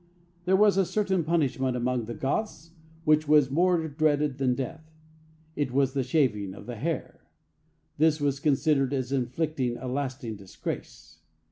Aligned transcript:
There 0.45 0.55
was 0.55 0.77
a 0.77 0.83
certain 0.87 1.23
punishment 1.23 1.77
among 1.77 2.05
the 2.05 2.15
Goths 2.15 2.71
which 3.03 3.27
was 3.27 3.51
more 3.51 3.87
dreaded 3.87 4.39
than 4.39 4.55
death. 4.55 4.97
It 5.55 5.71
was 5.71 5.93
the 5.93 6.01
shaving 6.01 6.55
of 6.55 6.65
the 6.65 6.77
hair. 6.77 7.27
This 7.99 8.19
was 8.19 8.39
considered 8.39 8.95
as 8.95 9.11
inflicting 9.11 9.77
a 9.77 9.87
lasting 9.87 10.37
disgrace. 10.37 11.19